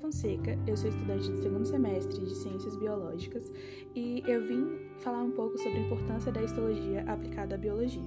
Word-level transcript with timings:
Fonseca, 0.00 0.58
eu 0.66 0.76
sou 0.76 0.90
estudante 0.90 1.30
do 1.30 1.36
segundo 1.40 1.64
semestre 1.64 2.20
de 2.24 2.34
Ciências 2.34 2.76
Biológicas 2.76 3.50
e 3.94 4.22
eu 4.26 4.44
vim 4.44 4.90
falar 4.98 5.22
um 5.22 5.30
pouco 5.30 5.56
sobre 5.58 5.78
a 5.78 5.82
importância 5.82 6.32
da 6.32 6.42
histologia 6.42 7.04
aplicada 7.06 7.54
à 7.54 7.58
biologia. 7.58 8.02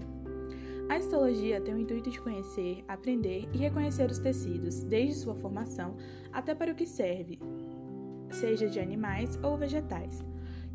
A 0.89 0.97
histologia 0.97 1.61
tem 1.61 1.73
o 1.73 1.79
intuito 1.79 2.09
de 2.09 2.19
conhecer, 2.19 2.83
aprender 2.87 3.47
e 3.53 3.57
reconhecer 3.57 4.11
os 4.11 4.19
tecidos, 4.19 4.83
desde 4.83 5.15
sua 5.15 5.35
formação 5.35 5.95
até 6.33 6.53
para 6.53 6.71
o 6.71 6.75
que 6.75 6.85
serve, 6.85 7.39
seja 8.29 8.67
de 8.67 8.79
animais 8.79 9.39
ou 9.41 9.57
vegetais. 9.57 10.23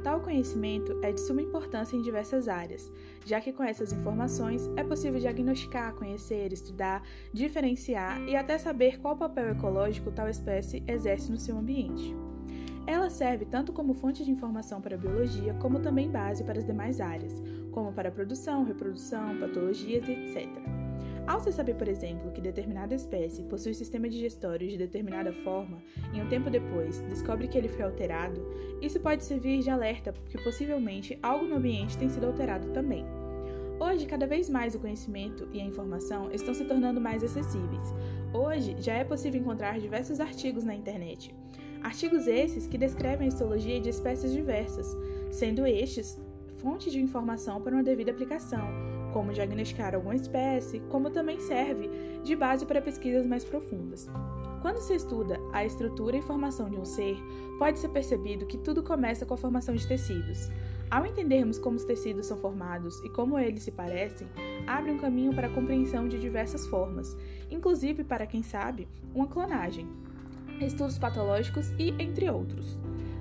Tal 0.02 0.20
conhecimento 0.20 0.96
é 1.02 1.10
de 1.10 1.20
suma 1.20 1.42
importância 1.42 1.96
em 1.96 2.02
diversas 2.02 2.48
áreas, 2.48 2.90
já 3.26 3.40
que 3.40 3.52
com 3.52 3.64
essas 3.64 3.92
informações 3.92 4.68
é 4.76 4.84
possível 4.84 5.18
diagnosticar, 5.18 5.94
conhecer, 5.94 6.52
estudar, 6.52 7.02
diferenciar 7.32 8.20
e 8.22 8.36
até 8.36 8.56
saber 8.58 9.00
qual 9.00 9.16
papel 9.16 9.50
ecológico 9.50 10.12
tal 10.12 10.28
espécie 10.28 10.84
exerce 10.86 11.30
no 11.30 11.38
seu 11.38 11.58
ambiente. 11.58 12.14
Ela 12.86 13.10
serve 13.10 13.44
tanto 13.44 13.72
como 13.72 13.92
fonte 13.92 14.24
de 14.24 14.30
informação 14.30 14.80
para 14.80 14.94
a 14.94 14.98
biologia, 14.98 15.52
como 15.54 15.80
também 15.80 16.10
base 16.10 16.42
para 16.42 16.58
as 16.58 16.64
demais 16.64 17.00
áreas, 17.00 17.42
como 17.70 17.92
para 17.92 18.08
a 18.08 18.12
produção, 18.12 18.64
reprodução, 18.64 19.38
patologias, 19.38 20.08
etc. 20.08 20.77
Ao 21.28 21.38
se 21.41 21.52
saber, 21.52 21.74
por 21.74 21.87
exemplo, 21.87 22.32
que 22.32 22.41
determinada 22.41 22.95
espécie 22.95 23.42
possui 23.42 23.74
sistema 23.74 24.09
digestório 24.09 24.66
de 24.66 24.78
determinada 24.78 25.30
forma 25.30 25.77
e 26.14 26.23
um 26.23 26.27
tempo 26.27 26.48
depois 26.48 27.00
descobre 27.02 27.46
que 27.46 27.59
ele 27.59 27.69
foi 27.69 27.84
alterado, 27.84 28.41
isso 28.80 28.98
pode 28.98 29.23
servir 29.23 29.60
de 29.60 29.69
alerta 29.69 30.14
que 30.30 30.42
possivelmente 30.42 31.19
algo 31.22 31.44
no 31.44 31.56
ambiente 31.56 31.98
tem 31.98 32.08
sido 32.08 32.28
alterado 32.28 32.70
também. 32.70 33.05
Hoje, 33.78 34.06
cada 34.06 34.27
vez 34.27 34.48
mais 34.48 34.75
o 34.75 34.78
conhecimento 34.78 35.47
e 35.52 35.61
a 35.61 35.64
informação 35.67 36.33
estão 36.33 36.55
se 36.55 36.64
tornando 36.64 36.98
mais 36.98 37.22
acessíveis. 37.22 37.95
Hoje, 38.33 38.74
já 38.78 38.95
é 38.95 39.05
possível 39.05 39.39
encontrar 39.39 39.78
diversos 39.78 40.20
artigos 40.20 40.64
na 40.64 40.74
internet. 40.74 41.34
Artigos 41.83 42.27
esses 42.27 42.67
que 42.67 42.78
descrevem 42.78 43.27
a 43.27 43.28
histologia 43.28 43.78
de 43.78 43.91
espécies 43.91 44.33
diversas, 44.33 44.97
sendo 45.30 45.67
estes 45.67 46.19
fonte 46.56 46.91
de 46.91 46.98
informação 46.98 47.61
para 47.61 47.74
uma 47.74 47.84
devida 47.84 48.12
aplicação, 48.12 48.67
como 49.12 49.33
diagnosticar 49.33 49.95
alguma 49.95 50.14
espécie, 50.14 50.81
como 50.89 51.11
também 51.11 51.41
serve 51.41 51.89
de 52.23 52.37
base 52.37 52.67
para 52.67 52.83
pesquisas 52.83 53.27
mais 53.27 53.45
profundas. 53.45 54.09
Quando 54.61 54.81
se 54.81 54.95
estuda 54.95 55.41
a 55.53 55.64
estrutura 55.64 56.17
e 56.17 56.23
formação 56.23 56.69
de 56.69 56.77
um 56.77 56.84
ser, 56.84 57.17
pode 57.59 57.79
ser 57.79 57.89
percebido 57.89 58.47
que 58.47 58.59
tudo 58.59 58.83
começa 58.83 59.25
com 59.25 59.34
a 59.34 59.39
formação 59.39 59.75
de 59.75 59.86
tecidos. 59.86 60.51
Ao 60.91 61.05
entendermos 61.05 61.59
como 61.59 61.77
os 61.77 61.84
tecidos 61.84 62.27
são 62.27 62.39
formados 62.39 62.98
e 63.05 63.11
como 63.11 63.39
eles 63.39 63.62
se 63.62 63.70
parecem, 63.70 64.27
abre 64.67 64.91
um 64.91 64.98
caminho 64.98 65.34
para 65.34 65.47
a 65.47 65.55
compreensão 65.55 66.09
de 66.09 66.19
diversas 66.19 66.67
formas, 66.67 67.17
inclusive 67.51 68.05
para 68.05 68.27
quem 68.27 68.42
sabe, 68.42 68.89
uma 69.14 69.27
clonagem, 69.27 69.86
estudos 70.67 70.98
patológicos 70.98 71.70
e 71.78 71.91
entre 71.98 72.28
outros. 72.28 72.78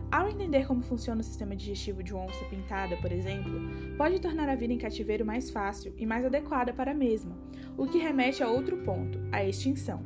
Ao 0.09 0.29
entender 0.29 0.65
como 0.65 0.81
funciona 0.81 1.19
o 1.19 1.23
sistema 1.23 1.55
digestivo 1.55 2.01
de 2.01 2.13
uma 2.13 2.23
onça 2.23 2.45
pintada, 2.45 2.95
por 2.97 3.11
exemplo, 3.11 3.59
pode 3.97 4.21
tornar 4.21 4.47
a 4.47 4.55
vida 4.55 4.73
em 4.73 4.77
cativeiro 4.77 5.25
mais 5.25 5.49
fácil 5.49 5.93
e 5.97 6.05
mais 6.05 6.23
adequada 6.23 6.73
para 6.73 6.91
a 6.91 6.95
mesma, 6.95 7.37
o 7.77 7.85
que 7.85 7.97
remete 7.97 8.41
a 8.41 8.49
outro 8.49 8.77
ponto, 8.77 9.19
a 9.31 9.43
extinção. 9.43 10.01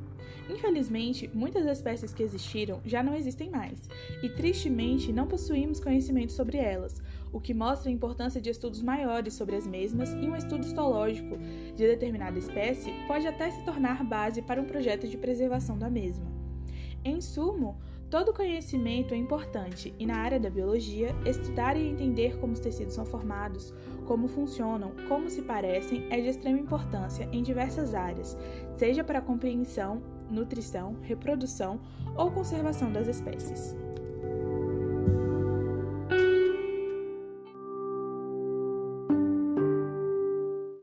Infelizmente, 0.50 1.30
muitas 1.34 1.66
espécies 1.68 2.14
que 2.14 2.24
existiram 2.24 2.82
já 2.84 3.04
não 3.04 3.16
existem 3.16 3.52
mais, 3.52 3.88
e 4.24 4.30
tristemente 4.30 5.14
não 5.14 5.28
possuímos 5.28 5.80
conhecimento 5.80 6.32
sobre 6.32 6.58
elas, 6.58 7.00
o 7.32 7.40
que 7.40 7.54
mostra 7.54 7.90
a 7.90 7.94
importância 7.94 8.42
de 8.42 8.50
estudos 8.50 8.82
maiores 8.82 9.36
sobre 9.36 9.56
as 9.56 9.68
mesmas 9.68 10.12
e 10.14 10.28
um 10.28 10.36
estudo 10.36 10.66
histológico 10.66 11.38
de 11.38 11.88
determinada 11.88 12.40
espécie 12.40 12.92
pode 13.08 13.28
até 13.28 13.52
se 13.52 13.64
tornar 13.64 14.04
base 14.04 14.42
para 14.42 14.62
um 14.62 14.66
projeto 14.66 15.08
de 15.08 15.18
preservação 15.18 15.78
da 15.78 15.90
mesma. 15.90 16.41
Em 17.04 17.20
sumo, 17.20 17.78
Todo 18.12 18.34
conhecimento 18.34 19.14
é 19.14 19.18
importante 19.18 19.96
e, 19.98 20.06
na 20.06 20.18
área 20.18 20.38
da 20.38 20.50
biologia, 20.50 21.16
estudar 21.26 21.78
e 21.78 21.88
entender 21.88 22.38
como 22.40 22.52
os 22.52 22.60
tecidos 22.60 22.94
são 22.94 23.06
formados, 23.06 23.74
como 24.06 24.28
funcionam, 24.28 24.92
como 25.08 25.30
se 25.30 25.42
parecem 25.42 26.08
é 26.10 26.20
de 26.20 26.28
extrema 26.28 26.60
importância 26.60 27.30
em 27.32 27.42
diversas 27.42 27.96
áreas, 27.96 28.38
seja 28.76 29.02
para 29.02 29.20
a 29.20 29.22
compreensão, 29.22 30.04
nutrição, 30.30 30.98
reprodução 31.04 31.80
ou 32.14 32.30
conservação 32.30 32.92
das 32.92 33.08
espécies. 33.08 33.78